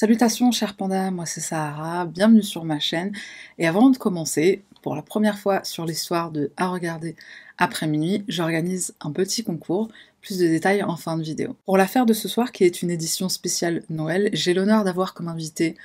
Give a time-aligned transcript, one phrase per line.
[0.00, 3.10] Salutations chers pandas, moi c'est Sahara, bienvenue sur ma chaîne.
[3.58, 7.16] Et avant de commencer, pour la première fois sur l'histoire de À regarder
[7.58, 9.88] après minuit, j'organise un petit concours,
[10.20, 11.56] plus de détails en fin de vidéo.
[11.64, 15.26] Pour l'affaire de ce soir, qui est une édition spéciale Noël, j'ai l'honneur d'avoir comme
[15.26, 15.76] invité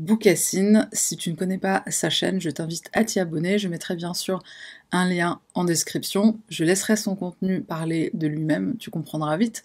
[0.00, 0.88] Boucassine.
[0.92, 3.60] Si tu ne connais pas sa chaîne, je t'invite à t'y abonner.
[3.60, 4.42] Je mettrai bien sûr
[4.90, 6.36] un lien en description.
[6.48, 9.62] Je laisserai son contenu parler de lui-même, tu comprendras vite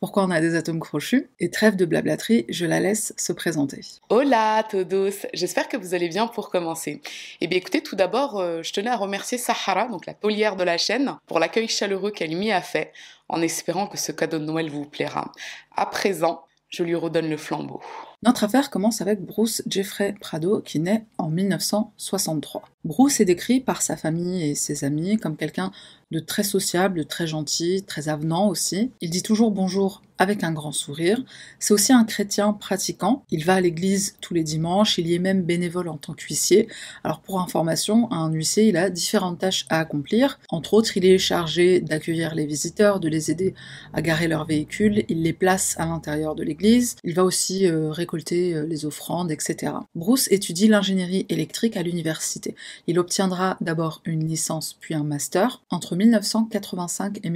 [0.00, 1.30] pourquoi on a des atomes crochus.
[1.38, 3.80] Et trêve de blablaterie, je la laisse se présenter.
[4.08, 7.02] Hola todos, j'espère que vous allez bien pour commencer.
[7.40, 10.64] Eh bien écoutez, tout d'abord, euh, je tenais à remercier Sahara, donc la taulière de
[10.64, 12.92] la chaîne, pour l'accueil chaleureux qu'elle m'y a fait,
[13.28, 15.32] en espérant que ce cadeau de Noël vous plaira.
[15.76, 17.80] À présent, je lui redonne le flambeau.
[18.22, 22.62] Notre affaire commence avec Bruce Jeffrey Prado qui naît en 1963.
[22.84, 25.72] Bruce est décrit par sa famille et ses amis comme quelqu'un
[26.10, 28.92] de très sociable, de très gentil, très avenant aussi.
[29.00, 31.24] Il dit toujours bonjour avec un grand sourire.
[31.58, 33.24] C'est aussi un chrétien pratiquant.
[33.30, 36.68] Il va à l'église tous les dimanches, il y est même bénévole en tant qu'huissier.
[37.04, 40.38] Alors pour information, un huissier, il a différentes tâches à accomplir.
[40.50, 43.54] Entre autres, il est chargé d'accueillir les visiteurs, de les aider
[43.94, 46.96] à garer leurs véhicules, il les place à l'intérieur de l'église.
[47.02, 49.72] Il va aussi euh, récolter euh, les offrandes, etc.
[49.94, 52.54] Bruce étudie l'ingénierie électrique à l'université.
[52.86, 55.62] Il obtiendra d'abord une licence puis un master.
[55.70, 57.30] Entre 1985 et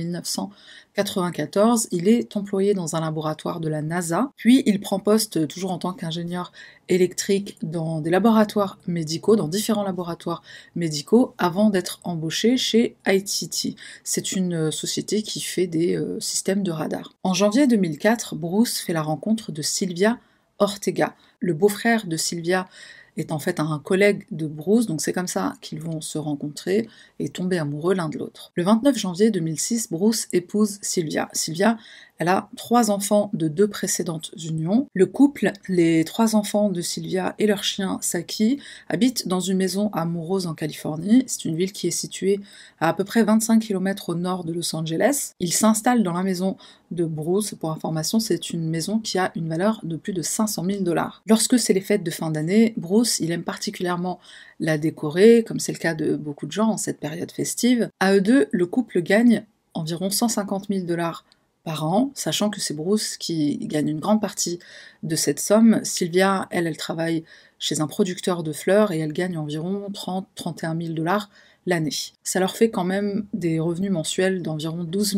[0.97, 5.73] 1994, il est employé dans un laboratoire de la NASA, puis il prend poste toujours
[5.73, 6.53] en tant qu'ingénieur
[6.89, 10.43] électrique dans des laboratoires médicaux, dans différents laboratoires
[10.77, 13.77] médicaux, avant d'être embauché chez ITT.
[14.05, 17.13] C'est une société qui fait des euh, systèmes de radar.
[17.25, 20.19] En janvier 2004, Bruce fait la rencontre de Sylvia
[20.61, 22.69] Ortega, le beau-frère de Sylvia
[23.17, 26.89] est en fait un collègue de Bruce, donc c'est comme ça qu'ils vont se rencontrer
[27.19, 28.53] et tomber amoureux l'un de l'autre.
[28.55, 31.29] Le 29 janvier 2006, Bruce épouse Sylvia.
[31.33, 31.77] Sylvia,
[32.19, 34.87] elle a trois enfants de deux précédentes unions.
[34.95, 39.91] Le couple, les trois enfants de Sylvia et leur chien Saki, habitent dans une maison
[39.93, 41.25] amoureuse en Californie.
[41.27, 42.41] C'est une ville qui est située
[42.81, 45.33] à à peu près 25 km au nord de Los Angeles.
[45.41, 46.57] Ils s'installent dans la maison
[46.93, 47.55] de Bruce.
[47.59, 51.23] Pour information, c'est une maison qui a une valeur de plus de 500 000 dollars.
[51.27, 54.21] Lorsque c'est les fêtes de fin d'année, Bruce, il aime particulièrement
[54.61, 57.89] la décorer, comme c'est le cas de beaucoup de gens en cette période festive.
[58.01, 59.45] À eux deux, le couple gagne
[59.75, 61.25] environ 150 000 dollars
[61.65, 64.59] par an, sachant que c'est Bruce qui gagne une grande partie
[65.03, 65.81] de cette somme.
[65.83, 67.25] Sylvia, elle, elle travaille
[67.59, 71.31] chez un producteur de fleurs et elle gagne environ 30-31 000 dollars
[71.67, 71.91] l'année.
[72.23, 75.17] Ça leur fait quand même des revenus mensuels d'environ 12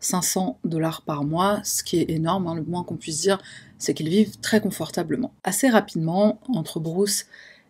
[0.00, 2.54] 500 dollars par mois, ce qui est énorme, hein.
[2.54, 3.40] le moins qu'on puisse dire,
[3.78, 5.32] c'est qu'ils vivent très confortablement.
[5.44, 7.26] Assez rapidement, entre Bruce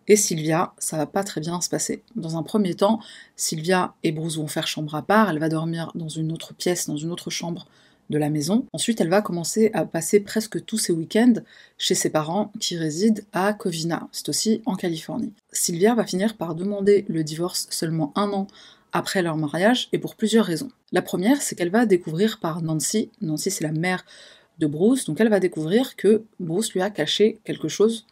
[0.07, 2.03] et Sylvia, ça va pas très bien se passer.
[2.15, 2.99] Dans un premier temps,
[3.35, 6.87] Sylvia et Bruce vont faire chambre à part, elle va dormir dans une autre pièce,
[6.87, 7.67] dans une autre chambre
[8.09, 8.65] de la maison.
[8.73, 11.35] Ensuite, elle va commencer à passer presque tous ses week-ends
[11.77, 15.31] chez ses parents qui résident à Covina, c'est aussi en Californie.
[15.51, 18.47] Sylvia va finir par demander le divorce seulement un an
[18.93, 20.69] après leur mariage et pour plusieurs raisons.
[20.91, 24.05] La première, c'est qu'elle va découvrir par Nancy, Nancy c'est la mère
[24.59, 28.05] de Bruce, donc elle va découvrir que Bruce lui a caché quelque chose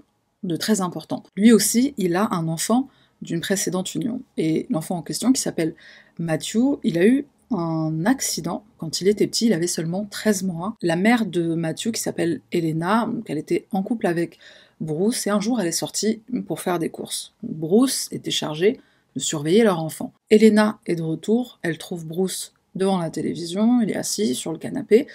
[0.44, 1.24] de très important.
[1.36, 2.88] Lui aussi, il a un enfant
[3.22, 4.22] d'une précédente union.
[4.38, 5.76] Et l'enfant en question, qui s'appelle
[6.20, 10.76] Matthew, il a eu un accident quand il était petit, il avait seulement 13 mois.
[10.82, 14.38] La mère de Matthew, qui s'appelle Elena, donc elle était en couple avec
[14.80, 17.34] Bruce, et un jour elle est sortie pour faire des courses.
[17.44, 18.80] Bruce était chargé
[19.18, 20.14] surveiller leur enfant.
[20.30, 24.58] Elena est de retour, elle trouve Bruce devant la télévision, il est assis sur le
[24.58, 25.08] canapé.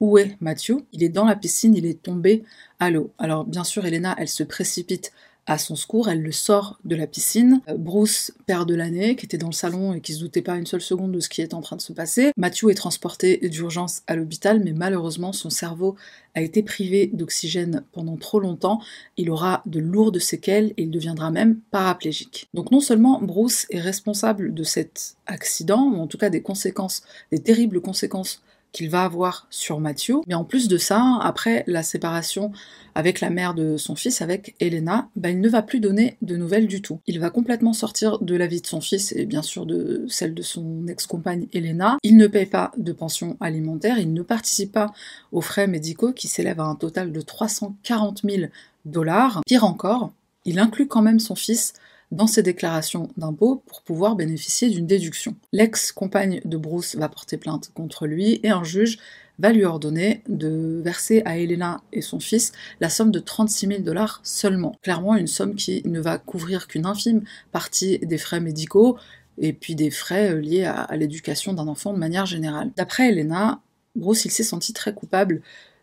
[0.00, 0.78] Où est Matthew?
[0.92, 2.42] Il est dans la piscine, il est tombé
[2.78, 3.10] à l'eau.
[3.18, 5.12] Alors bien sûr, Elena, elle se précipite
[5.46, 7.60] à son secours, elle le sort de la piscine.
[7.68, 10.56] Euh, Bruce, père de l'année, qui était dans le salon et qui se doutait pas
[10.56, 12.32] une seule seconde de ce qui est en train de se passer.
[12.36, 15.96] Matthew est transporté d'urgence à l'hôpital, mais malheureusement son cerveau
[16.34, 18.80] a été privé d'oxygène pendant trop longtemps.
[19.16, 22.48] Il aura de lourdes séquelles et il deviendra même paraplégique.
[22.54, 27.02] Donc non seulement Bruce est responsable de cet accident, ou en tout cas des conséquences,
[27.32, 30.22] des terribles conséquences qu'il va avoir sur Matthew.
[30.26, 32.52] Mais en plus de ça, après la séparation
[32.94, 36.36] avec la mère de son fils, avec Elena, bah, il ne va plus donner de
[36.36, 37.00] nouvelles du tout.
[37.06, 40.34] Il va complètement sortir de la vie de son fils et bien sûr de celle
[40.34, 41.98] de son ex-compagne Elena.
[42.02, 44.92] Il ne paye pas de pension alimentaire, il ne participe pas
[45.32, 48.50] aux frais médicaux qui s'élèvent à un total de 340 000
[48.84, 49.40] dollars.
[49.46, 50.12] Pire encore,
[50.44, 51.74] il inclut quand même son fils
[52.10, 55.36] dans ses déclarations d'impôts pour pouvoir bénéficier d'une déduction.
[55.52, 58.98] L'ex-compagne de Bruce va porter plainte contre lui et un juge
[59.38, 63.80] va lui ordonner de verser à Elena et son fils la somme de 36 000
[63.80, 64.76] dollars seulement.
[64.82, 68.98] Clairement une somme qui ne va couvrir qu'une infime partie des frais médicaux
[69.38, 72.70] et puis des frais euh, liés à, l'éducation d'un enfant de manière générale.
[72.76, 73.62] D'après Elena,
[73.96, 75.40] Bruce il s'est senti très coupable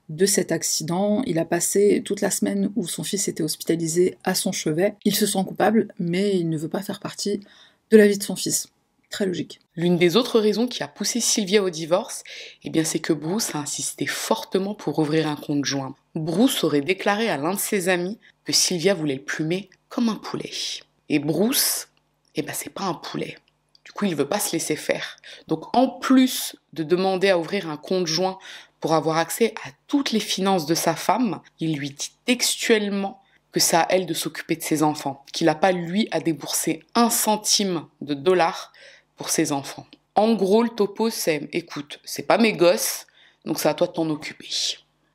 [0.10, 1.22] de cet accident.
[1.26, 4.96] Il a passé toute la semaine où son fils était hospitalisé à son chevet.
[5.06, 7.42] Il se sent coupable, mais il ne veut pas faire partie
[7.92, 8.68] de la vie de son fils.
[9.10, 9.60] Très logique.
[9.76, 12.24] L'une des autres raisons qui a poussé Sylvia au divorce,
[12.64, 15.96] eh bien, c'est que Bruce a insisté fortement pour ouvrir un compte joint.
[16.14, 20.16] Bruce aurait déclaré à l'un de ses amis que Sylvia voulait le plumer comme un
[20.16, 20.52] poulet.
[21.08, 21.88] Et Bruce,
[22.36, 23.38] eh ben, c'est pas un poulet.
[23.86, 25.16] Du coup, il veut pas se laisser faire.
[25.48, 28.38] Donc, en plus de demander à ouvrir un compte joint
[28.80, 33.22] pour avoir accès à toutes les finances de sa femme, il lui dit textuellement
[33.52, 36.84] que c'est à elle de s'occuper de ses enfants, qu'il n'a pas lui à débourser
[36.96, 38.72] un centime de dollar
[39.16, 39.88] pour ses enfants.
[40.16, 43.08] En gros, le topo, c'est écoute, c'est pas mes gosses,
[43.46, 44.50] donc c'est à toi de t'en occuper.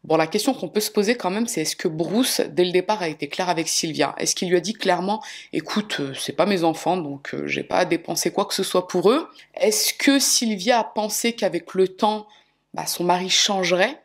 [0.05, 2.73] Bon, la question qu'on peut se poser quand même, c'est est-ce que Bruce, dès le
[2.73, 4.17] départ, a été clair avec Sylvia?
[4.19, 5.23] Est-ce qu'il lui a dit clairement,
[5.53, 8.65] écoute, euh, c'est pas mes enfants, donc euh, j'ai pas à dépenser quoi que ce
[8.65, 9.29] soit pour eux?
[9.55, 12.27] Est-ce que Sylvia a pensé qu'avec le temps,
[12.75, 14.03] bah, son mari changerait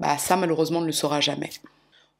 [0.00, 1.50] Bah, ça, malheureusement, ne le saura jamais.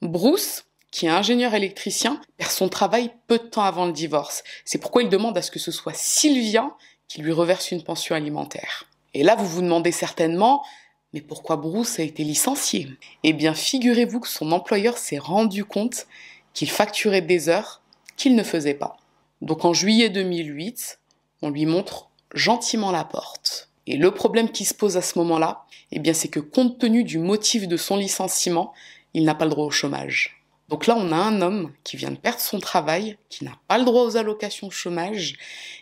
[0.02, 4.44] Bruce, qui est ingénieur électricien, perd son travail peu de temps avant le divorce.
[4.64, 6.70] C'est pourquoi il demande à ce que ce soit Sylvia
[7.08, 8.84] qui lui reverse une pension alimentaire.
[9.14, 10.64] Et là, vous vous demandez certainement,
[11.12, 12.88] mais pourquoi Bruce a été licencié?
[13.22, 16.06] Eh bien, figurez-vous que son employeur s'est rendu compte
[16.52, 17.82] qu'il facturait des heures
[18.16, 18.96] qu'il ne faisait pas.
[19.40, 20.98] Donc en juillet 2008,
[21.42, 23.67] on lui montre gentiment la porte.
[23.88, 27.04] Et le problème qui se pose à ce moment-là, eh bien, c'est que compte tenu
[27.04, 28.74] du motif de son licenciement,
[29.14, 30.42] il n'a pas le droit au chômage.
[30.68, 33.78] Donc là, on a un homme qui vient de perdre son travail, qui n'a pas
[33.78, 35.36] le droit aux allocations chômage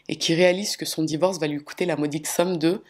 [0.08, 2.80] et qui réalise que son divorce va lui coûter la modique somme de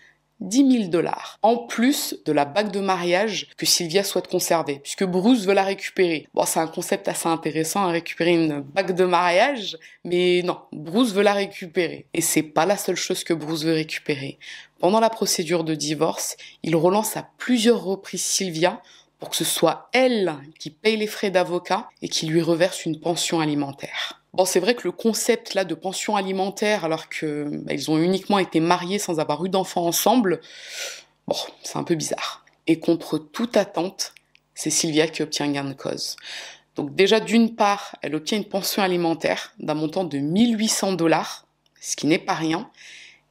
[0.41, 5.05] 10 000 dollars, en plus de la bague de mariage que Sylvia souhaite conserver, puisque
[5.05, 6.29] Bruce veut la récupérer.
[6.35, 11.15] Bon, c'est un concept assez intéressant à récupérer une bague de mariage, mais non, Bruce
[11.15, 12.07] veut la récupérer.
[12.13, 14.39] Et c'est pas la seule chose que Bruce veut récupérer.
[14.79, 18.83] Pendant la procédure de divorce, il relance à plusieurs reprises Sylvia
[19.19, 23.01] pour que ce soit elle qui paye les frais d'avocat et qui lui reverse une
[23.01, 24.23] pension alimentaire.
[24.35, 27.97] Bon, c'est vrai que le concept là de pension alimentaire, alors que bah, ils ont
[27.97, 30.43] uniquement été mariés sans avoir eu d'enfants ensemble,
[31.27, 32.45] bon, c'est un peu bizarre.
[32.67, 34.13] Et contre toute attente,
[34.55, 36.17] c'est Sylvia qui obtient gain de cause.
[36.75, 41.47] Donc déjà, d'une part, elle obtient une pension alimentaire d'un montant de 1800 dollars,
[41.81, 42.71] ce qui n'est pas rien.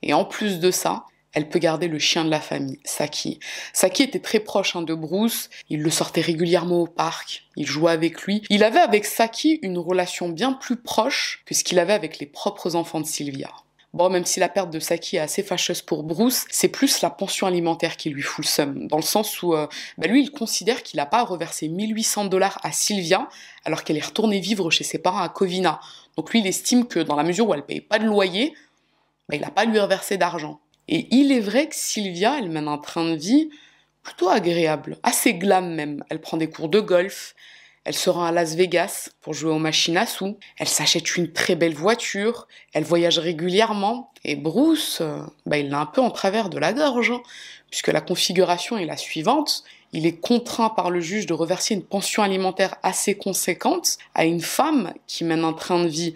[0.02, 1.06] Et en plus de ça,
[1.36, 3.40] elle peut garder le chien de la famille, Saki.
[3.74, 7.92] Saki était très proche hein, de Bruce, il le sortait régulièrement au parc, il jouait
[7.92, 8.42] avec lui.
[8.50, 12.26] Il avait avec Saki une relation bien plus proche que ce qu'il avait avec les
[12.26, 13.52] propres enfants de Sylvia.
[13.94, 17.10] Bon, même si la perte de Saki est assez fâcheuse pour Bruce, c'est plus la
[17.10, 19.68] pension alimentaire qui lui fout le seum, dans le sens où euh,
[19.98, 23.30] bah, lui, il considère qu'il n'a pas à reverser 1800 dollars à Sylvia
[23.64, 25.80] alors qu'elle est retournée vivre chez ses parents à Covina.
[26.18, 28.54] Donc lui, il estime que dans la mesure où elle paye pas de loyer,
[29.30, 30.60] bah, il n'a pas à lui reverser d'argent.
[30.88, 33.50] Et il est vrai que Sylvia, elle mène un train de vie
[34.04, 36.04] plutôt agréable, assez glam même.
[36.10, 37.36] Elle prend des cours de golf,
[37.86, 41.32] elle se rend à Las Vegas pour jouer aux machines à sous, elle s'achète une
[41.32, 46.10] très belle voiture, elle voyage régulièrement, et Bruce, euh, bah, il l'a un peu en
[46.10, 47.22] travers de la gorge, hein,
[47.70, 49.64] puisque la configuration est la suivante.
[49.94, 54.42] Il est contraint par le juge de reverser une pension alimentaire assez conséquente à une
[54.42, 56.16] femme qui mène un train de vie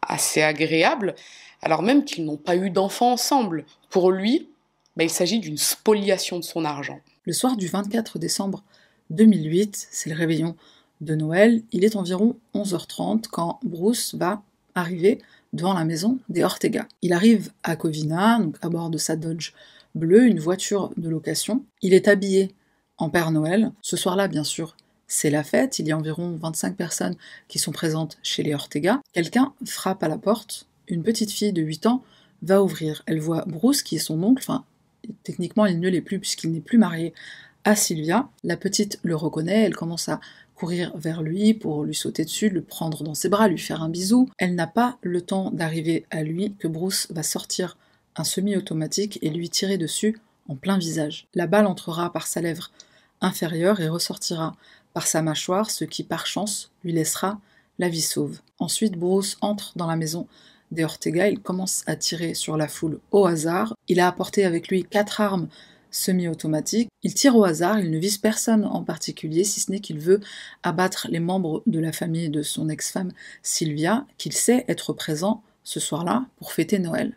[0.00, 1.16] assez agréable,
[1.62, 3.64] alors même qu'ils n'ont pas eu d'enfants ensemble.
[3.90, 4.48] Pour lui,
[4.96, 7.00] bah, il s'agit d'une spoliation de son argent.
[7.24, 8.62] Le soir du 24 décembre
[9.10, 10.56] 2008, c'est le réveillon
[11.00, 14.42] de Noël, il est environ 11h30 quand Bruce va
[14.74, 15.20] arriver
[15.52, 16.86] devant la maison des Ortega.
[17.02, 19.52] Il arrive à Covina, donc à bord de sa Dodge
[19.94, 21.64] bleue, une voiture de location.
[21.82, 22.54] Il est habillé
[22.98, 23.72] en Père Noël.
[23.82, 24.76] Ce soir-là, bien sûr,
[25.08, 25.78] c'est la fête.
[25.78, 27.16] Il y a environ 25 personnes
[27.48, 29.00] qui sont présentes chez les Ortega.
[29.12, 32.02] Quelqu'un frappe à la porte une petite fille de 8 ans
[32.42, 33.02] va ouvrir.
[33.06, 34.64] Elle voit Bruce, qui est son oncle, enfin,
[35.22, 37.12] techniquement il ne l'est plus puisqu'il n'est plus marié
[37.64, 38.28] à Sylvia.
[38.44, 40.20] La petite le reconnaît, elle commence à
[40.54, 43.88] courir vers lui pour lui sauter dessus, le prendre dans ses bras, lui faire un
[43.88, 44.28] bisou.
[44.38, 47.78] Elle n'a pas le temps d'arriver à lui que Bruce va sortir
[48.16, 50.18] un semi-automatique et lui tirer dessus
[50.48, 51.28] en plein visage.
[51.34, 52.70] La balle entrera par sa lèvre
[53.20, 54.54] inférieure et ressortira
[54.92, 57.40] par sa mâchoire, ce qui par chance lui laissera
[57.78, 58.40] la vie sauve.
[58.58, 60.26] Ensuite, Bruce entre dans la maison
[60.70, 63.74] des Ortega, il commence à tirer sur la foule au hasard.
[63.88, 65.48] Il a apporté avec lui quatre armes
[65.90, 66.88] semi-automatiques.
[67.02, 70.20] Il tire au hasard, il ne vise personne en particulier, si ce n'est qu'il veut
[70.62, 73.12] abattre les membres de la famille de son ex-femme
[73.42, 77.14] Sylvia, qu'il sait être présent ce soir-là pour fêter Noël.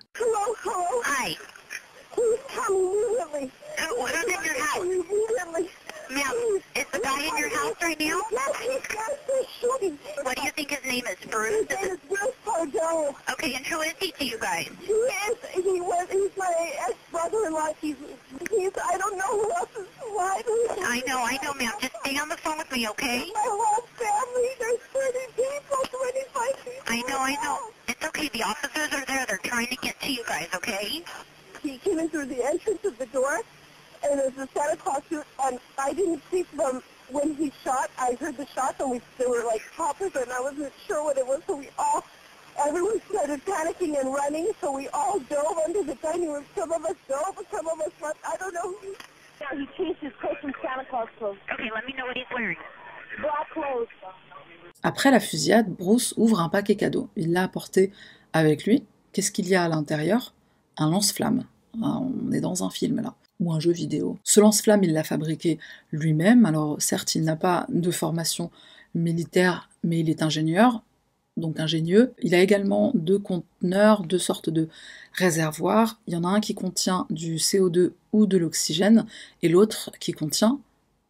[6.13, 8.21] Ma'am, is the guy in your house right now?
[8.31, 9.97] Yes, he's got the shooting.
[10.21, 11.17] What do you think his name is?
[11.29, 11.67] Bruce?
[11.67, 13.15] His name is Bruce Pardo.
[13.31, 14.69] Okay, and who is he to you guys?
[14.81, 17.69] He is, he was, he's my ex-brother-in-law.
[17.81, 17.95] He's,
[18.51, 20.41] he's I don't know who else is why.
[20.85, 21.73] I know, I know, ma'am.
[21.81, 23.31] Just stay on the phone with me, okay?
[23.33, 26.83] My whole family, there's 30 people, 25 people.
[26.87, 27.71] I know, I know.
[27.87, 28.29] It's okay.
[28.29, 29.25] The officers are there.
[29.27, 31.03] They're trying to get to you guys, okay?
[31.63, 33.39] He came in through the entrance of the door,
[34.03, 36.81] and there's a Santa Claus suit, and I didn't see from
[37.11, 37.89] when he shot.
[37.99, 41.17] I heard the shots, and we there were like poppers, and I wasn't sure what
[41.17, 42.03] it was, so we all,
[42.65, 46.45] everyone started panicking and running, so we all dove under the dining room.
[46.55, 48.17] Some of us dove, some of us left.
[48.25, 48.93] I don't know who.
[49.41, 51.37] Yeah, he changed his clothes from Santa Claus clothes.
[51.53, 52.57] Okay, let me know what he's wearing.
[53.21, 53.87] Black clothes.
[54.83, 57.09] Après la fusillade, Bruce ouvre un paquet cadeau.
[57.15, 57.91] Il l'a apporté
[58.33, 58.85] avec lui.
[59.13, 60.33] Qu'est-ce qu'il y a à l'intérieur?
[60.77, 61.45] Un lance-flamme.
[61.81, 64.17] Ah, On est dans un film là, ou un jeu vidéo.
[64.23, 65.59] Ce lance-flamme, il l'a fabriqué
[65.91, 66.45] lui-même.
[66.45, 68.51] Alors certes, il n'a pas de formation
[68.95, 70.83] militaire, mais il est ingénieur,
[71.37, 72.13] donc ingénieux.
[72.21, 74.69] Il a également deux conteneurs, deux sortes de
[75.13, 75.99] réservoirs.
[76.07, 79.05] Il y en a un qui contient du CO2 ou de l'oxygène,
[79.41, 80.59] et l'autre qui contient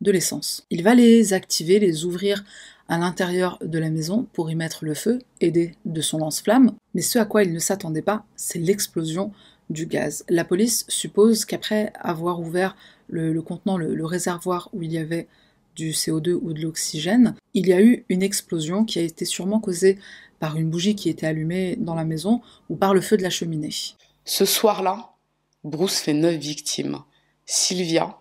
[0.01, 0.65] de l'essence.
[0.69, 2.43] Il va les activer, les ouvrir
[2.89, 6.73] à l'intérieur de la maison pour y mettre le feu, aidé de son lance-flamme.
[6.93, 9.31] Mais ce à quoi il ne s'attendait pas, c'est l'explosion
[9.73, 10.23] du gaz.
[10.29, 12.75] La police suppose qu'après avoir ouvert
[13.09, 15.27] le, contenant, le, le réservoir où il y avait
[15.75, 19.59] du CO2 ou de l'oxygène, il y a eu une explosion qui a été sûrement
[19.59, 19.97] causée
[20.39, 23.29] par une bougie qui était allumée dans la maison ou par le feu de la
[23.29, 23.73] cheminée.
[24.25, 25.13] Ce soir-là,
[25.63, 26.99] Bruce fait neuf victimes.
[27.45, 28.19] Sylvia,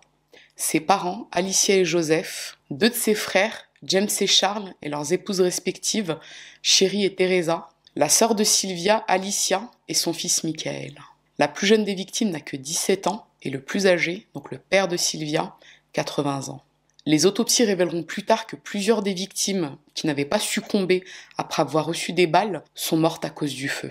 [0.55, 5.41] ses parents, Alicia et Joseph, deux de ses frères, James et Charles, et leurs épouses
[5.41, 6.17] respectives,
[6.61, 10.95] Chérie et Teresa, la sœur de Sylvia, Alicia, et son fils Michael.
[11.39, 14.57] La plus jeune des victimes n'a que 17 ans, et le plus âgé, donc le
[14.57, 15.55] père de Sylvia,
[15.93, 16.63] 80 ans.
[17.05, 21.03] Les autopsies révéleront plus tard que plusieurs des victimes qui n'avaient pas succombé
[21.37, 23.89] après avoir reçu des balles sont mortes à cause du feu.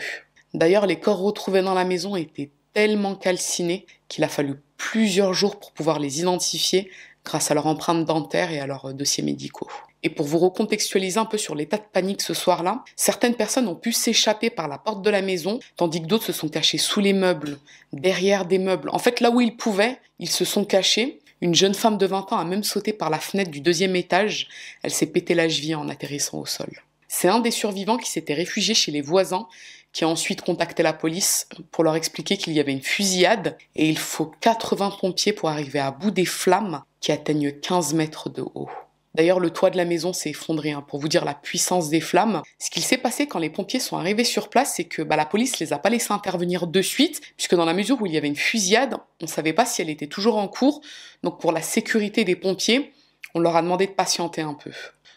[0.54, 5.58] D'ailleurs, les corps retrouvés dans la maison étaient tellement calcinés qu'il a fallu plusieurs jours
[5.58, 6.90] pour pouvoir les identifier
[7.24, 9.70] grâce à leur empreinte dentaire et à leurs dossiers médicaux.
[10.02, 13.76] Et pour vous recontextualiser un peu sur l'état de panique ce soir-là, certaines personnes ont
[13.76, 17.00] pu s'échapper par la porte de la maison, tandis que d'autres se sont cachés sous
[17.00, 17.58] les meubles,
[17.92, 18.90] derrière des meubles.
[18.90, 21.20] En fait, là où ils pouvaient, ils se sont cachés.
[21.40, 24.48] Une jeune femme de 20 ans a même sauté par la fenêtre du deuxième étage.
[24.82, 26.70] Elle s'est pété la cheville en atterrissant au sol.
[27.08, 29.46] C'est un des survivants qui s'était réfugié chez les voisins
[29.92, 33.88] qui a ensuite contacté la police pour leur expliquer qu'il y avait une fusillade et
[33.88, 38.42] il faut 80 pompiers pour arriver à bout des flammes qui atteignent 15 mètres de
[38.54, 38.70] haut.
[39.14, 42.00] D'ailleurs, le toit de la maison s'est effondré, hein, pour vous dire la puissance des
[42.00, 42.42] flammes.
[42.58, 45.26] Ce qu'il s'est passé quand les pompiers sont arrivés sur place, c'est que bah, la
[45.26, 48.16] police les a pas laissés intervenir de suite, puisque dans la mesure où il y
[48.16, 50.80] avait une fusillade, on ne savait pas si elle était toujours en cours.
[51.22, 52.92] Donc pour la sécurité des pompiers,
[53.34, 54.72] on leur a demandé de patienter un peu.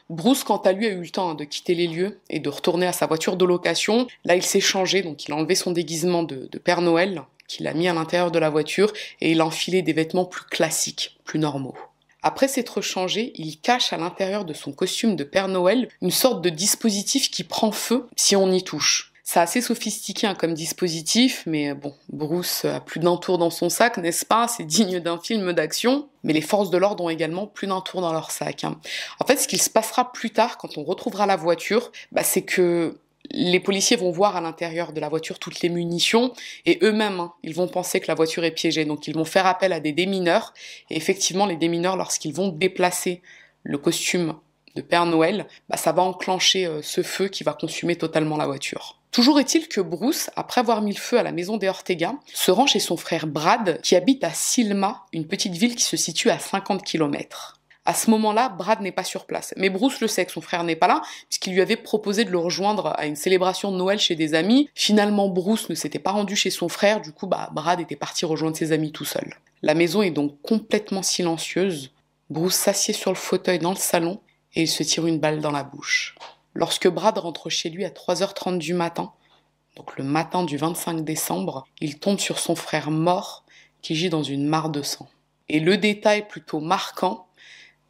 [0.09, 2.49] Bruce, quant à lui, a eu le temps hein, de quitter les lieux et de
[2.49, 4.07] retourner à sa voiture de location.
[4.23, 7.65] Là, il s'est changé, donc il a enlevé son déguisement de, de Père Noël, qu'il
[7.65, 11.17] a mis à l'intérieur de la voiture, et il a enfilé des vêtements plus classiques,
[11.23, 11.75] plus normaux.
[12.27, 16.41] Après s'être changé, il cache à l'intérieur de son costume de Père Noël une sorte
[16.41, 19.13] de dispositif qui prend feu si on y touche.
[19.23, 23.69] C'est assez sophistiqué hein, comme dispositif, mais bon, Bruce a plus d'un tour dans son
[23.69, 24.47] sac, n'est-ce pas?
[24.47, 26.09] C'est digne d'un film d'action.
[26.23, 28.63] Mais les forces de l'ordre ont également plus d'un tour dans leur sac.
[28.63, 28.79] hein.
[29.19, 32.41] En fait, ce qu'il se passera plus tard, quand on retrouvera la voiture, bah, c'est
[32.41, 32.97] que
[33.31, 36.33] les policiers vont voir à l'intérieur de la voiture toutes les munitions
[36.65, 38.85] et eux-mêmes, hein, ils vont penser que la voiture est piégée.
[38.85, 40.53] Donc ils vont faire appel à des démineurs.
[40.89, 43.21] Et effectivement, les démineurs, lorsqu'ils vont déplacer
[43.63, 44.35] le costume
[44.75, 48.45] de Père Noël, bah, ça va enclencher euh, ce feu qui va consumer totalement la
[48.45, 48.99] voiture.
[49.11, 52.51] Toujours est-il que Bruce, après avoir mis le feu à la maison des Ortega, se
[52.51, 56.29] rend chez son frère Brad, qui habite à Silma, une petite ville qui se situe
[56.29, 57.61] à 50 km.
[57.85, 59.53] À ce moment-là, Brad n'est pas sur place.
[59.57, 62.31] Mais Bruce le sait que son frère n'est pas là, puisqu'il lui avait proposé de
[62.31, 64.69] le rejoindre à une célébration de Noël chez des amis.
[64.73, 68.25] Finalement, Bruce ne s'était pas rendu chez son frère, du coup, bah, Brad était parti
[68.25, 69.35] rejoindre ses amis tout seul.
[69.61, 71.91] La maison est donc complètement silencieuse.
[72.31, 74.19] Bruce s'assied sur le fauteuil dans le salon
[74.55, 76.15] et il se tire une balle dans la bouche.
[76.55, 79.11] Lorsque Brad rentre chez lui à 3h30 du matin,
[79.75, 83.43] donc le matin du 25 décembre, il tombe sur son frère mort
[83.81, 85.07] qui gît dans une mare de sang.
[85.49, 87.27] Et le détail plutôt marquant,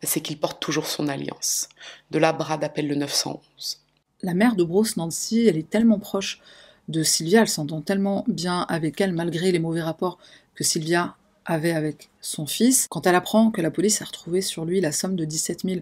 [0.06, 1.70] c'est qu'il porte toujours son alliance.
[2.12, 3.80] De là, Brad appelle le 911.
[4.22, 6.42] La mère de Bruce, Nancy, elle est tellement proche
[6.88, 10.18] de Sylvia, elle s'entend tellement bien avec elle malgré les mauvais rapports
[10.54, 12.88] que Sylvia avait avec son fils.
[12.90, 15.82] Quand elle apprend que la police a retrouvé sur lui la somme de 17 000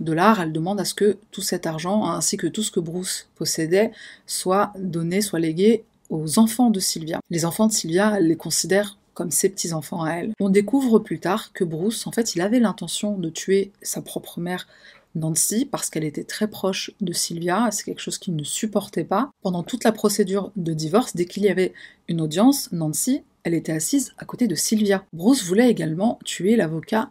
[0.00, 3.28] dollars, elle demande à ce que tout cet argent, ainsi que tout ce que Bruce
[3.36, 3.92] possédait,
[4.26, 7.20] soit donné, soit légué aux enfants de Sylvia.
[7.30, 10.32] Les enfants de Sylvia, elle les considère comme ses petits-enfants à elle.
[10.40, 14.40] On découvre plus tard que Bruce, en fait, il avait l'intention de tuer sa propre
[14.40, 14.66] mère
[15.14, 19.30] Nancy parce qu'elle était très proche de Sylvia, c'est quelque chose qu'il ne supportait pas.
[19.42, 21.72] Pendant toute la procédure de divorce, dès qu'il y avait
[22.08, 25.04] une audience, Nancy, elle était assise à côté de Sylvia.
[25.12, 27.10] Bruce voulait également tuer l'avocat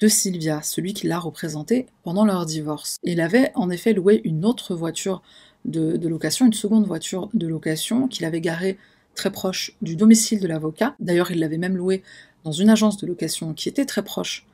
[0.00, 2.96] de Sylvia, celui qui l'a représenté pendant leur divorce.
[3.02, 5.22] Il avait en effet loué une autre voiture
[5.64, 8.76] de, de location, une seconde voiture de location qu'il avait garée
[9.14, 10.94] très proche du domicile de l'avocat.
[11.00, 12.02] D'ailleurs, il l'avait même louée
[12.44, 14.46] dans une agence de location qui était très proche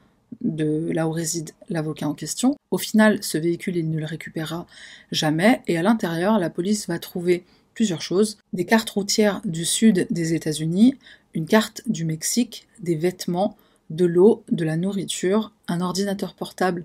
[0.43, 2.57] de là où réside l'avocat en question.
[2.71, 4.67] Au final, ce véhicule, il ne le récupérera
[5.11, 8.39] jamais, et à l'intérieur, la police va trouver plusieurs choses.
[8.53, 10.97] Des cartes routières du sud des États-Unis,
[11.35, 13.57] une carte du Mexique, des vêtements,
[13.91, 16.85] de l'eau, de la nourriture, un ordinateur portable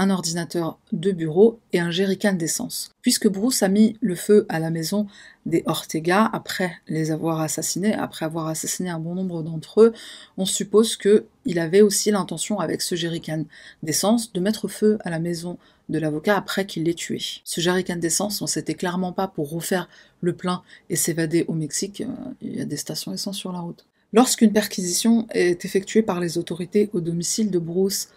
[0.00, 2.90] un ordinateur de bureau et un jerrycan d'essence.
[3.02, 5.06] Puisque Bruce a mis le feu à la maison
[5.44, 9.92] des Ortega après les avoir assassinés, après avoir assassiné un bon nombre d'entre eux,
[10.38, 13.44] on suppose qu'il avait aussi l'intention avec ce jerrycan
[13.82, 15.58] d'essence de mettre feu à la maison
[15.90, 17.20] de l'avocat après qu'il l'ait tué.
[17.44, 19.86] Ce jerrycan d'essence, on s'était clairement pas pour refaire
[20.22, 23.58] le plein et s'évader au Mexique, euh, il y a des stations essence sur la
[23.58, 23.84] route.
[24.14, 28.08] Lorsqu'une perquisition est effectuée par les autorités au domicile de Bruce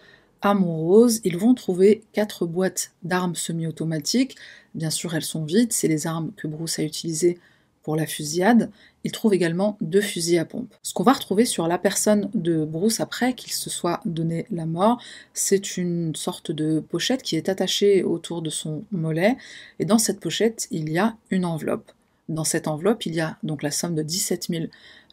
[0.44, 4.36] à Montrose, ils vont trouver quatre boîtes d'armes semi-automatiques.
[4.76, 7.40] Bien sûr, elles sont vides, c'est les armes que Bruce a utilisées
[7.82, 8.70] pour la fusillade.
[9.06, 10.74] Ils trouvent également deux fusils à pompe.
[10.84, 14.66] Ce qu'on va retrouver sur la personne de Bruce après qu'il se soit donné la
[14.66, 15.02] mort,
[15.34, 19.38] c'est une sorte de pochette qui est attachée autour de son mollet.
[19.80, 21.92] Et dans cette pochette, il y a une enveloppe.
[22.28, 24.66] Dans cette enveloppe, il y a donc la somme de 17 000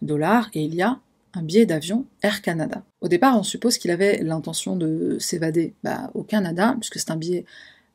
[0.02, 0.98] dollars et il y a
[1.34, 2.84] un billet d'avion Air Canada.
[3.00, 7.16] Au départ, on suppose qu'il avait l'intention de s'évader bah, au Canada, puisque c'est un
[7.16, 7.44] billet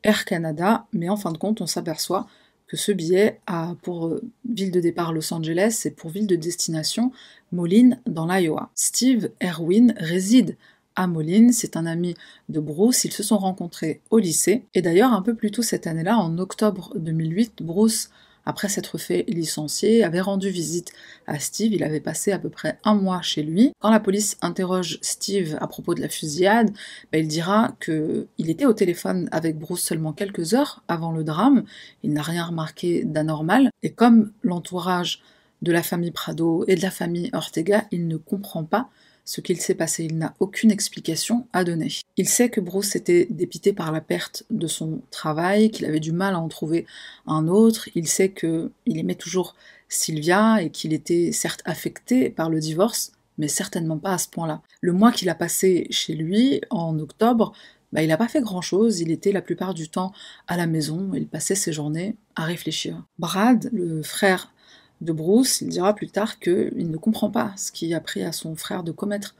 [0.02, 2.26] Air Canada, mais en fin de compte, on s'aperçoit
[2.66, 6.36] que ce billet a pour euh, ville de départ Los Angeles et pour ville de
[6.36, 7.12] destination
[7.52, 8.70] Moline dans l'Iowa.
[8.74, 10.56] Steve Erwin réside
[10.96, 12.14] à Moline, c'est un ami
[12.48, 15.86] de Bruce, ils se sont rencontrés au lycée, et d'ailleurs un peu plus tôt cette
[15.86, 18.10] année-là, en octobre 2008, Bruce
[18.46, 20.92] après s'être fait licencier, avait rendu visite
[21.26, 21.74] à Steve.
[21.74, 23.72] Il avait passé à peu près un mois chez lui.
[23.80, 26.70] Quand la police interroge Steve à propos de la fusillade,
[27.12, 31.64] ben, il dira qu'il était au téléphone avec Bruce seulement quelques heures avant le drame.
[32.04, 33.70] Il n'a rien remarqué d'anormal.
[33.82, 35.22] Et comme l'entourage
[35.62, 38.88] de la famille Prado et de la famille Ortega, il ne comprend pas
[39.26, 40.04] ce qu'il s'est passé.
[40.04, 41.88] Il n'a aucune explication à donner.
[42.16, 46.12] Il sait que Bruce était dépité par la perte de son travail, qu'il avait du
[46.12, 46.86] mal à en trouver
[47.26, 47.90] un autre.
[47.94, 49.54] Il sait qu'il aimait toujours
[49.88, 54.62] Sylvia et qu'il était certes affecté par le divorce, mais certainement pas à ce point-là.
[54.80, 57.52] Le mois qu'il a passé chez lui, en octobre,
[57.92, 60.12] bah, il n'a pas fait grand-chose, il était la plupart du temps
[60.46, 63.04] à la maison, il passait ses journées à réfléchir.
[63.18, 64.52] Brad, le frère
[65.00, 68.32] de Bruce, il dira plus tard qu'il ne comprend pas ce qui a pris à
[68.32, 69.34] son frère de commettre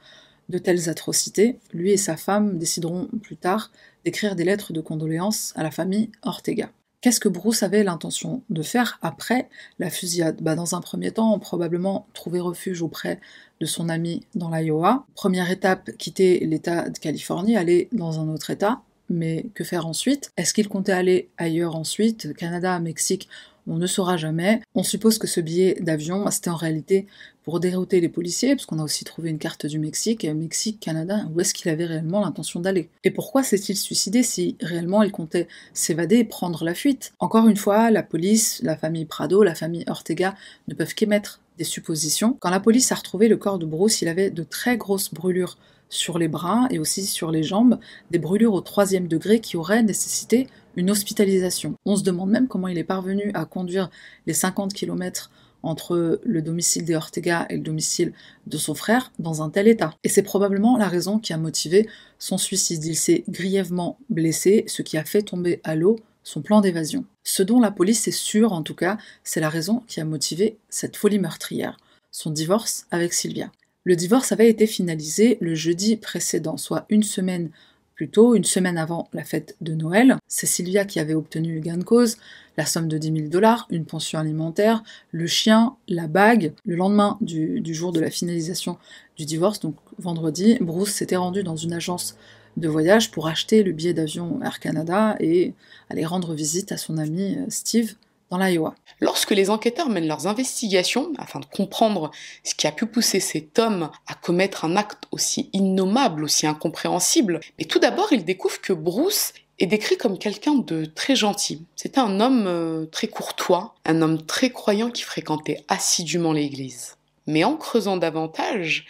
[0.49, 1.59] de telles atrocités.
[1.73, 3.71] Lui et sa femme décideront plus tard
[4.05, 6.69] d'écrire des lettres de condoléances à la famille Ortega.
[7.01, 10.41] Qu'est-ce que Bruce avait l'intention de faire après la fusillade?
[10.41, 13.19] Bah Dans un premier temps, probablement trouver refuge auprès
[13.59, 15.05] de son ami dans l'Iowa.
[15.13, 18.81] Première étape, quitter l'État de Californie, aller dans un autre État.
[19.09, 20.31] Mais que faire ensuite?
[20.37, 22.33] Est-ce qu'il comptait aller ailleurs ensuite?
[22.33, 23.29] Canada, Mexique
[23.67, 24.61] on ne saura jamais.
[24.75, 27.07] On suppose que ce billet d'avion, bah, c'était en réalité
[27.43, 31.25] pour dérouter les policiers, parce qu'on a aussi trouvé une carte du Mexique, Mexique, Canada,
[31.33, 35.47] où est-ce qu'il avait réellement l'intention d'aller Et pourquoi s'est-il suicidé si réellement il comptait
[35.73, 37.13] s'évader et prendre la fuite?
[37.19, 40.35] Encore une fois, la police, la famille Prado, la famille Ortega
[40.67, 42.37] ne peuvent qu'émettre des suppositions.
[42.39, 45.57] Quand la police a retrouvé le corps de Bruce, il avait de très grosses brûlures
[45.89, 47.79] sur les bras et aussi sur les jambes,
[48.11, 51.75] des brûlures au troisième degré qui auraient nécessité une hospitalisation.
[51.85, 53.89] On se demande même comment il est parvenu à conduire
[54.27, 55.29] les 50 km
[55.63, 58.13] entre le domicile des Ortega et le domicile
[58.45, 59.93] de son frère dans un tel état.
[60.03, 62.85] Et c'est probablement la raison qui a motivé son suicide.
[62.85, 67.05] Il s'est grièvement blessé, ce qui a fait tomber à l'eau son plan d'évasion.
[67.23, 70.57] Ce dont la police est sûre en tout cas, c'est la raison qui a motivé
[70.69, 71.77] cette folie meurtrière,
[72.11, 73.51] son divorce avec Sylvia.
[73.83, 77.49] Le divorce avait été finalisé le jeudi précédent, soit une semaine
[77.97, 80.17] plus tôt, une semaine avant la fête de Noël.
[80.27, 82.17] C'est Sylvia qui avait obtenu gain de cause,
[82.55, 86.53] la somme de 10 000 dollars, une pension alimentaire, le chien, la bague.
[86.65, 88.77] Le lendemain du, du jour de la finalisation
[89.17, 92.15] du divorce, donc vendredi, Bruce s'était rendu dans une agence
[92.55, 95.53] de voyage pour acheter le billet d'avion Air Canada et
[95.89, 97.95] aller rendre visite à son ami Steve
[98.29, 98.75] dans l'Iowa.
[98.99, 102.11] Lorsque les enquêteurs mènent leurs investigations afin de comprendre
[102.43, 107.39] ce qui a pu pousser cet homme à commettre un acte aussi innommable, aussi incompréhensible,
[107.69, 111.65] tout d'abord ils découvrent que Bruce est décrit comme quelqu'un de très gentil.
[111.75, 116.95] C'était un homme euh, très courtois, un homme très croyant qui fréquentait assidûment l'église.
[117.25, 118.85] Mais en creusant davantage,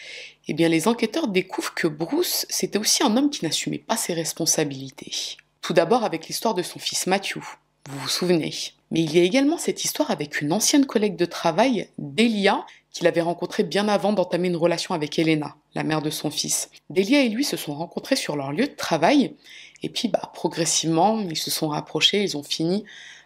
[0.48, 5.38] eh les enquêteurs découvrent que Bruce, c'était aussi un homme qui n'assumait pas ses responsabilités.
[5.62, 7.42] Tout d'abord avec l'histoire de son fils Matthew,
[7.88, 8.54] vous vous souvenez.
[8.92, 13.08] Mais il y a également cette histoire avec une ancienne collègue de travail, Delia, qu'il
[13.08, 16.70] avait rencontrée bien avant d'entamer une relation avec Elena, la mère de son fils.
[16.90, 19.36] Delia et lui se sont rencontrés sur leur lieu de travail,
[19.84, 22.84] et puis bah, progressivement, ils se sont rapprochés, ils ont fini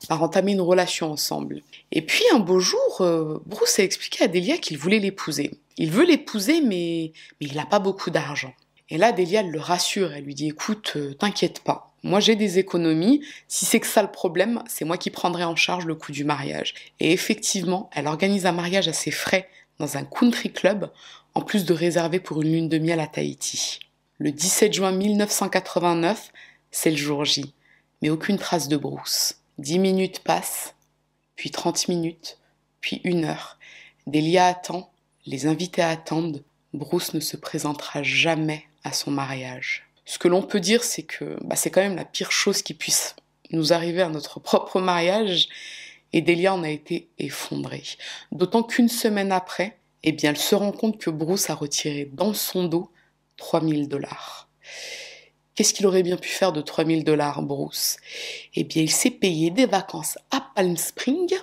[0.08, 1.62] par entamer une relation ensemble.
[1.92, 5.52] Et puis un beau jour, euh, Bruce a expliqué à Delia qu'il voulait l'épouser.
[5.78, 8.54] Il veut l'épouser, mais, mais il n'a pas beaucoup d'argent.
[8.90, 12.58] Et là, Delia le rassure, elle lui dit écoute, euh, t'inquiète pas, moi j'ai des
[12.58, 16.12] économies, si c'est que ça le problème, c'est moi qui prendrai en charge le coût
[16.12, 16.74] du mariage.
[17.00, 19.48] Et effectivement, elle organise un mariage à ses frais
[19.80, 20.92] dans un country club,
[21.34, 23.80] en plus de réserver pour une lune de miel à Tahiti.
[24.18, 26.32] Le 17 juin 1989,
[26.72, 27.54] c'est le jour J,
[28.02, 29.38] mais aucune trace de Bruce.
[29.58, 30.76] Dix minutes passent,
[31.36, 32.38] puis trente minutes,
[32.82, 33.58] puis une heure.
[34.08, 34.92] Delia attend,
[35.26, 39.88] les invités attendent, Bruce ne se présentera jamais à son mariage.
[40.06, 42.74] Ce que l'on peut dire, c'est que bah, c'est quand même la pire chose qui
[42.74, 43.16] puisse
[43.52, 45.48] nous arriver à notre propre mariage,
[46.14, 47.84] et Delia en a été effondrée.
[48.32, 52.34] D'autant qu'une semaine après, eh bien, elle se rend compte que Bruce a retiré dans
[52.34, 52.92] son dos
[53.38, 54.50] 3000 dollars.
[55.56, 57.98] Qu'est-ce qu'il aurait bien pu faire de 3000 dollars, Bruce?
[58.56, 61.36] Eh bien, il s'est payé des vacances à Palm Springs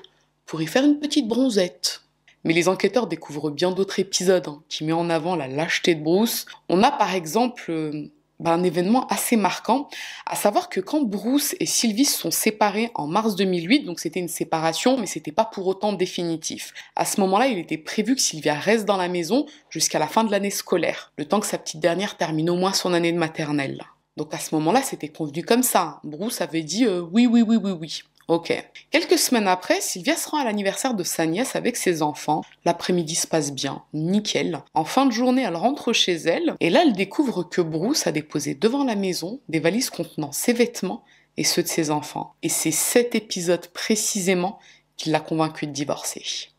[0.45, 2.03] pour y faire une petite bronzette.
[2.45, 6.03] Mais les enquêteurs découvrent bien d'autres épisodes hein, qui mettent en avant la lâcheté de
[6.03, 6.47] Bruce.
[6.69, 8.11] On a par exemple euh,
[8.45, 9.89] un événement assez marquant,
[10.27, 14.21] à savoir que quand Bruce et Sylvie se sont séparés en mars 2008, donc c'était
[14.21, 16.73] une séparation, mais c'était pas pour autant définitif.
[16.95, 20.25] À ce moment-là, il était prévu que Sylvia reste dans la maison jusqu'à la fin
[20.25, 23.19] de l'année scolaire, le temps que sa petite dernière termine au moins son année de
[23.19, 23.85] maternelle.
[24.17, 26.01] Donc à ce moment-là, c'était convenu comme ça.
[26.03, 28.03] Bruce avait dit euh, oui, oui, oui, oui, oui.
[28.29, 28.53] Ok.
[28.91, 32.43] Quelques semaines après, Sylvia se rend à l'anniversaire de sa nièce avec ses enfants.
[32.67, 34.61] L'après-midi se passe bien, nickel.
[34.75, 38.13] En fin de journée, elle rentre chez elle et là, elle découvre que Bruce a
[38.13, 41.05] déposé devant la maison des valises contenant ses vêtements
[41.39, 42.35] et ceux de ses enfants.
[42.43, 44.59] Et c'est cet épisode précisément
[44.99, 46.51] qui l'a convaincu de divorcer.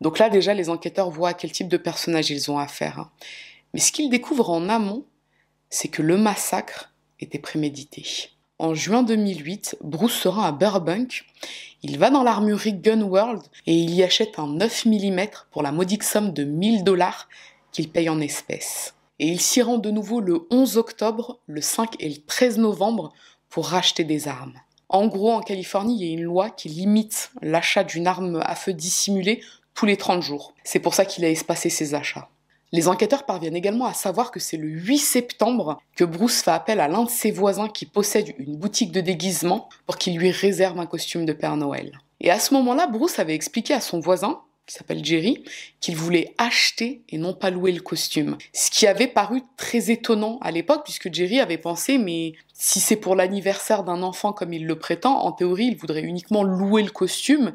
[0.00, 3.00] Donc là, déjà, les enquêteurs voient à quel type de personnage ils ont affaire.
[3.00, 3.10] Hein.
[3.74, 5.04] Mais ce qu'ils découvrent en amont,
[5.70, 8.30] c'est que le massacre était prémédité.
[8.58, 11.26] En juin 2008, Bruce se rend à Burbank.
[11.82, 15.72] Il va dans l'armurerie Gun World et il y achète un 9 mm pour la
[15.72, 17.28] modique somme de 1000 dollars
[17.70, 18.94] qu'il paye en espèces.
[19.18, 23.12] Et il s'y rend de nouveau le 11 octobre, le 5 et le 13 novembre
[23.50, 24.58] pour racheter des armes.
[24.88, 28.54] En gros, en Californie, il y a une loi qui limite l'achat d'une arme à
[28.54, 29.42] feu dissimulée
[29.74, 30.54] tous les 30 jours.
[30.64, 32.30] C'est pour ça qu'il a espacé ses achats.
[32.76, 36.78] Les enquêteurs parviennent également à savoir que c'est le 8 septembre que Bruce fait appel
[36.78, 40.78] à l'un de ses voisins qui possède une boutique de déguisement pour qu'il lui réserve
[40.78, 41.98] un costume de Père Noël.
[42.20, 45.42] Et à ce moment-là, Bruce avait expliqué à son voisin, qui s'appelle Jerry,
[45.80, 48.36] qu'il voulait acheter et non pas louer le costume.
[48.52, 52.96] Ce qui avait paru très étonnant à l'époque, puisque Jerry avait pensé, mais si c'est
[52.96, 56.90] pour l'anniversaire d'un enfant comme il le prétend, en théorie, il voudrait uniquement louer le
[56.90, 57.54] costume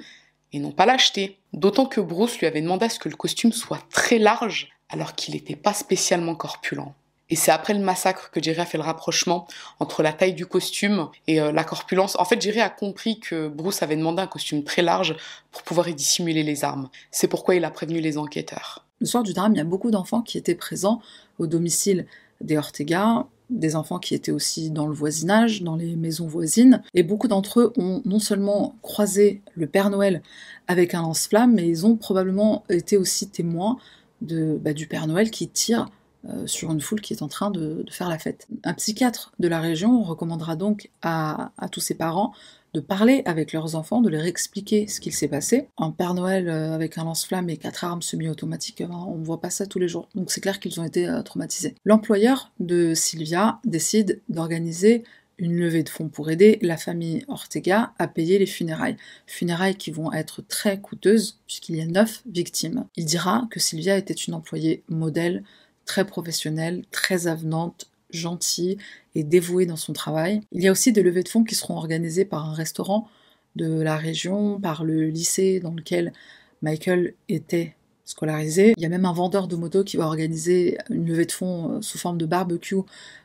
[0.52, 1.38] et non pas l'acheter.
[1.54, 5.16] D'autant que Bruce lui avait demandé à ce que le costume soit très large alors
[5.16, 6.94] qu'il n'était pas spécialement corpulent.
[7.32, 9.48] Et c'est après le massacre que Jerry a fait le rapprochement
[9.80, 12.18] entre la taille du costume et euh, la corpulence.
[12.20, 15.16] En fait, Jerry a compris que Bruce avait demandé un costume très large
[15.52, 16.90] pour pouvoir y dissimuler les armes.
[17.10, 18.86] C'est pourquoi il a prévenu les enquêteurs.
[19.00, 21.02] Le soir du drame, il y a beaucoup d'enfants qui étaient présents
[21.40, 22.06] au domicile
[22.42, 27.04] des Ortega, des enfants qui étaient aussi dans le voisinage, dans les maisons voisines, et
[27.04, 30.22] beaucoup d'entre eux ont non seulement croisé le Père Noël
[30.68, 33.78] avec un lance-flamme, mais ils ont probablement été aussi témoins
[34.22, 35.88] de, bah, du Père Noël qui tire
[36.30, 38.48] euh, sur une foule qui est en train de, faire la fête.
[38.64, 42.32] Un psychiatre de la région recommandera donc à, tous ses parents
[42.76, 45.68] de parler avec leurs enfants, de leur expliquer ce qu'il s'est passé.
[45.80, 49.42] Un Père Noël euh, avec un lance-flamme et quatre armes semi-automatiques, euh, on ne voit
[49.42, 50.10] pas ça tous les jours.
[50.14, 51.74] Donc c'est clair qu'ils ont été traumatisés.
[51.86, 55.04] L'employeur de Sylvia décide d'organiser
[55.42, 58.96] une levée de fonds pour aider la famille Ortega à payer les funérailles.
[59.28, 62.86] Funérailles qui vont être très coûteuses puisqu'il y a neuf victimes.
[62.96, 65.44] Il dira que Sylvia était une employée modèle,
[65.86, 68.78] très professionnelle, très avenante, gentille
[69.16, 70.42] et dévouée dans son travail.
[70.52, 73.10] Il y a aussi des levées de fonds qui seront organisées par un restaurant
[73.56, 76.14] de la région, par le lycée dans lequel
[76.62, 77.76] Michael était
[78.06, 78.74] scolarisé.
[78.78, 81.78] Il y a même un vendeur de moto qui va organiser une levée de fonds
[81.78, 82.76] euh, sous forme de barbecue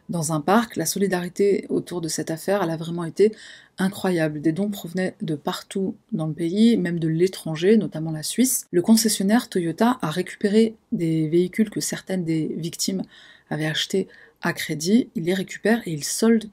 [0.09, 0.77] dans un parc.
[0.77, 3.33] La solidarité autour de cette affaire, a vraiment été
[3.79, 4.41] incroyable.
[4.41, 8.67] Des dons provenaient de partout dans le pays, même de l'étranger, notamment la Suisse.
[8.71, 13.03] Le concessionnaire Toyota a récupéré des véhicules que certaines des victimes
[13.51, 14.09] avaient achetés
[14.43, 15.09] à crédit.
[15.15, 16.49] Il les récupère et il solde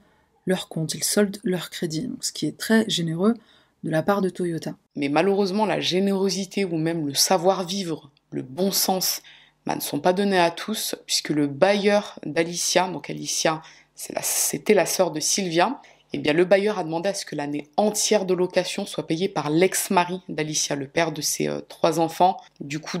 [0.46, 3.34] leur compte, il solde leur crédit, ce qui est très généreux
[3.82, 4.76] de la part de Toyota.
[4.96, 9.22] Mais malheureusement, la générosité ou même le savoir-vivre, le bon sens,
[9.66, 13.62] bah, ne sont pas donnés à tous, puisque le bailleur d'Alicia, donc Alicia,
[13.94, 15.80] c'était la sœur de Sylvia,
[16.12, 19.28] eh bien, le bailleur a demandé à ce que l'année entière de location soit payée
[19.28, 22.36] par l'ex-mari d'Alicia, le père de ses euh, trois enfants.
[22.60, 22.98] Du coup,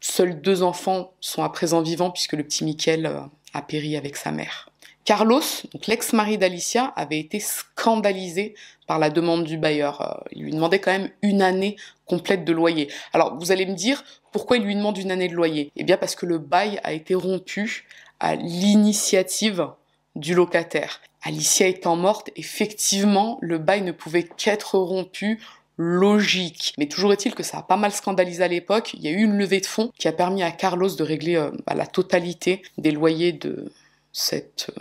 [0.00, 3.20] seuls deux enfants sont à présent vivants puisque le petit Michael euh,
[3.54, 4.68] a péri avec sa mère.
[5.04, 5.42] Carlos,
[5.86, 8.54] l'ex-mari d'Alicia, avait été scandalisé
[8.90, 10.00] par la demande du bailleur.
[10.00, 11.76] Euh, il lui demandait quand même une année
[12.06, 12.90] complète de loyer.
[13.12, 15.70] Alors vous allez me dire, pourquoi il lui demande une année de loyer?
[15.76, 17.86] Eh bien parce que le bail a été rompu
[18.18, 19.68] à l'initiative
[20.16, 21.00] du locataire.
[21.22, 25.40] Alicia étant morte, effectivement, le bail ne pouvait qu'être rompu
[25.76, 26.74] logique.
[26.76, 28.94] Mais toujours est-il que ça a pas mal scandalisé à l'époque.
[28.94, 31.36] Il y a eu une levée de fonds qui a permis à Carlos de régler
[31.36, 33.72] euh, bah, la totalité des loyers de
[34.12, 34.72] cette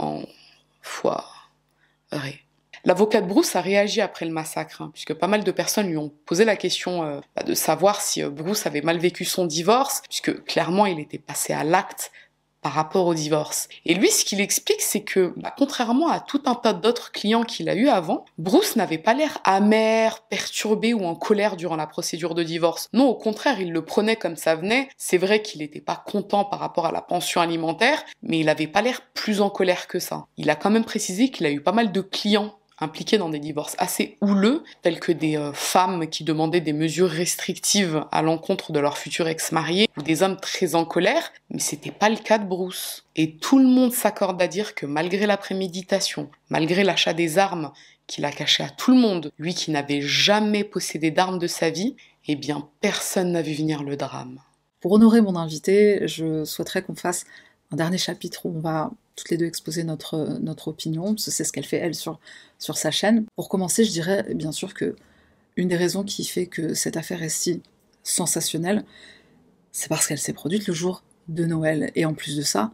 [0.00, 0.22] euh.
[2.84, 5.96] L'avocat de Bruce a réagi après le massacre, hein, puisque pas mal de personnes lui
[5.96, 9.46] ont posé la question euh, bah, de savoir si euh, Bruce avait mal vécu son
[9.46, 12.12] divorce, puisque clairement il était passé à l'acte
[12.64, 13.68] par rapport au divorce.
[13.84, 17.44] Et lui, ce qu'il explique, c'est que, bah, contrairement à tout un tas d'autres clients
[17.44, 21.86] qu'il a eu avant, Bruce n'avait pas l'air amer, perturbé ou en colère durant la
[21.86, 22.88] procédure de divorce.
[22.94, 24.88] Non, au contraire, il le prenait comme ça venait.
[24.96, 28.66] C'est vrai qu'il n'était pas content par rapport à la pension alimentaire, mais il n'avait
[28.66, 30.26] pas l'air plus en colère que ça.
[30.38, 33.38] Il a quand même précisé qu'il a eu pas mal de clients impliqués dans des
[33.38, 38.72] divorces assez houleux, tels que des euh, femmes qui demandaient des mesures restrictives à l'encontre
[38.72, 42.38] de leur futur ex-marié, ou des hommes très en colère, mais c'était pas le cas
[42.38, 43.04] de Bruce.
[43.16, 47.72] Et tout le monde s'accorde à dire que malgré la préméditation, malgré l'achat des armes
[48.06, 51.70] qu'il a caché à tout le monde, lui qui n'avait jamais possédé d'armes de sa
[51.70, 54.40] vie, eh bien personne n'a vu venir le drame.
[54.80, 57.24] Pour honorer mon invité, je souhaiterais qu'on fasse
[57.74, 61.44] dernier chapitre où on va toutes les deux exposer notre, notre opinion, parce que c'est
[61.44, 62.18] ce qu'elle fait elle sur,
[62.58, 63.26] sur sa chaîne.
[63.36, 64.96] Pour commencer, je dirais bien sûr que
[65.56, 67.62] une des raisons qui fait que cette affaire est si
[68.02, 68.84] sensationnelle,
[69.72, 71.92] c'est parce qu'elle s'est produite le jour de Noël.
[71.94, 72.72] Et en plus de ça,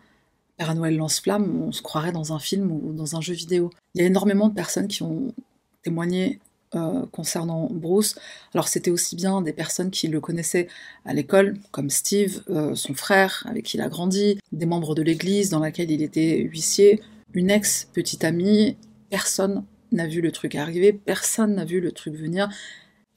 [0.57, 3.71] Père Noël lance-flamme, on se croirait dans un film ou dans un jeu vidéo.
[3.95, 5.35] Il y a énormément de personnes qui ont
[5.83, 6.41] témoigné
[6.77, 8.15] euh, concernant Bruce.
[8.55, 10.69] Alors c'était aussi bien des personnes qui le connaissaient
[11.05, 15.03] à l'école, comme Steve, euh, son frère avec qui il a grandi, des membres de
[15.03, 17.03] l'église dans laquelle il était huissier,
[17.35, 18.77] une ex-petite amie.
[19.09, 22.49] Personne n'a vu le truc arriver, personne n'a vu le truc venir,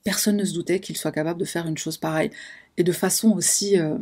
[0.04, 2.32] personne ne se doutait qu'il soit capable de faire une chose pareille.
[2.78, 4.00] Et de façon aussi euh,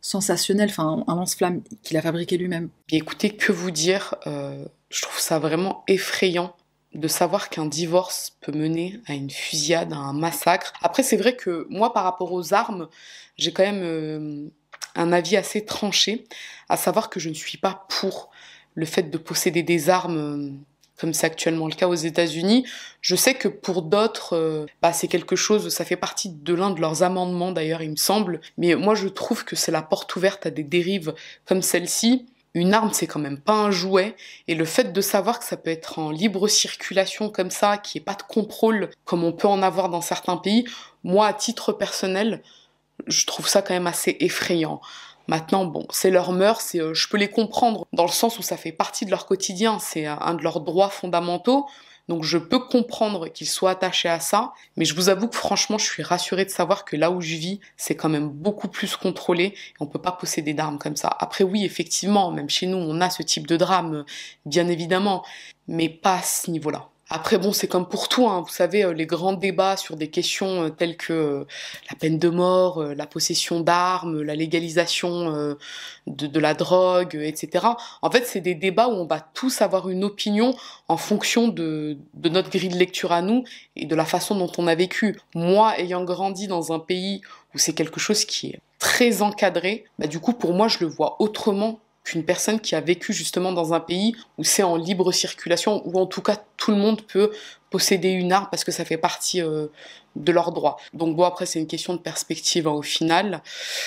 [0.00, 2.68] sensationnelle, enfin un lance-flamme qu'il a fabriqué lui-même.
[2.90, 6.56] Écoutez, que vous dire Je trouve ça vraiment effrayant
[6.94, 10.72] de savoir qu'un divorce peut mener à une fusillade, à un massacre.
[10.82, 12.88] Après, c'est vrai que moi, par rapport aux armes,
[13.36, 14.48] j'ai quand même euh,
[14.94, 16.24] un avis assez tranché,
[16.68, 18.30] à savoir que je ne suis pas pour
[18.74, 20.16] le fait de posséder des armes.
[20.16, 20.50] Euh,
[20.96, 22.64] comme c'est actuellement le cas aux États-Unis.
[23.00, 26.70] Je sais que pour d'autres, euh, bah, c'est quelque chose, ça fait partie de l'un
[26.70, 28.40] de leurs amendements d'ailleurs, il me semble.
[28.58, 31.12] Mais moi, je trouve que c'est la porte ouverte à des dérives
[31.46, 34.16] comme celle-ci une arme, c'est quand même pas un jouet.
[34.46, 37.98] Et le fait de savoir que ça peut être en libre circulation comme ça, qu'il
[37.98, 40.64] n'y ait pas de contrôle comme on peut en avoir dans certains pays,
[41.02, 42.42] moi, à titre personnel,
[43.06, 44.80] je trouve ça quand même assez effrayant.
[45.26, 48.42] Maintenant, bon, c'est leur mœurs, c'est, euh, je peux les comprendre dans le sens où
[48.42, 51.66] ça fait partie de leur quotidien, c'est un de leurs droits fondamentaux.
[52.08, 55.78] Donc je peux comprendre qu'ils soient attachés à ça, mais je vous avoue que franchement,
[55.78, 58.96] je suis rassurée de savoir que là où je vis, c'est quand même beaucoup plus
[58.96, 61.14] contrôlé et on peut pas posséder d'armes comme ça.
[61.18, 64.04] Après oui, effectivement, même chez nous, on a ce type de drame,
[64.46, 65.24] bien évidemment,
[65.68, 66.90] mais pas à ce niveau-là.
[67.16, 68.42] Après, bon, c'est comme pour tout, hein.
[68.44, 71.44] vous savez, euh, les grands débats sur des questions euh, telles que euh,
[71.88, 75.54] la peine de mort, la possession d'armes, la légalisation
[76.08, 77.66] de, la drogue, etc.
[78.02, 80.56] En fait, c'est des débats où on va tous avoir une opinion
[80.88, 83.44] en fonction de, notre grille de lecture à nous
[83.76, 85.20] et de la façon dont on a vécu.
[85.36, 87.20] Moi, ayant grandi dans un pays
[87.54, 90.86] où c'est quelque chose qui est très encadré, bah, du coup, pour moi, je le
[90.86, 95.10] vois autrement qu'une personne qui a vécu justement dans un pays où c'est en libre
[95.10, 97.32] circulation, où en tout cas tout le monde peut
[97.70, 99.66] posséder une arme parce que ça fait partie euh,
[100.14, 100.76] de leurs droits.
[100.92, 103.42] Donc bon, après c'est une question de perspective hein, au final.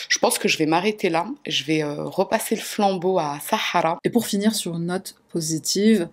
[0.10, 1.28] Je pense que je vais m'arrêter là.
[1.46, 4.00] Je vais euh, repasser le flambeau à Sahara.
[4.04, 6.10] Et pour finir sur une note positive,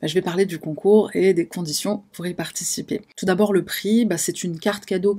[0.00, 3.00] bah, je vais parler du concours et des conditions pour y participer.
[3.16, 5.16] Tout d'abord le prix, bah, c'est une carte cadeau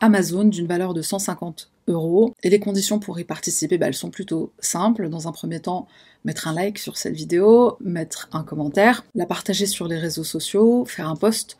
[0.00, 2.34] Amazon d'une valeur de 150 euros.
[2.42, 5.08] Et les conditions pour y participer, bah, elles sont plutôt simples.
[5.08, 5.86] Dans un premier temps,
[6.24, 10.84] mettre un like sur cette vidéo, mettre un commentaire, la partager sur les réseaux sociaux,
[10.84, 11.58] faire un post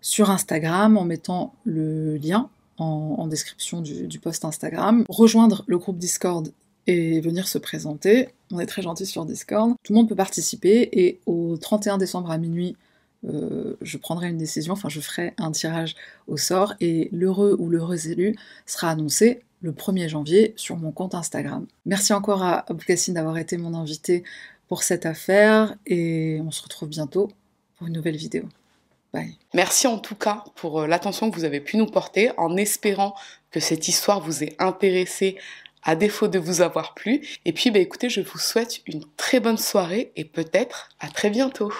[0.00, 2.48] sur Instagram en mettant le lien
[2.78, 6.52] en, description du, post Instagram, rejoindre le groupe Discord
[6.86, 8.28] et venir se présenter.
[8.52, 9.74] On est très gentil sur Discord.
[9.82, 12.76] Tout le monde peut participer et au 31 décembre à minuit,
[13.26, 17.68] euh, je prendrai une décision, enfin je ferai un tirage au sort et l'heureux ou
[17.68, 21.66] l'heureuse élu sera annoncé le 1er janvier sur mon compte Instagram.
[21.84, 24.22] Merci encore à Aboukassine d'avoir été mon invité
[24.68, 27.30] pour cette affaire et on se retrouve bientôt
[27.76, 28.44] pour une nouvelle vidéo.
[29.12, 29.36] Bye.
[29.54, 33.14] Merci en tout cas pour euh, l'attention que vous avez pu nous porter, en espérant
[33.50, 35.38] que cette histoire vous ait intéressé
[35.82, 37.26] à défaut de vous avoir plu.
[37.46, 41.30] Et puis, bah, écoutez, je vous souhaite une très bonne soirée et peut-être à très
[41.30, 41.72] bientôt.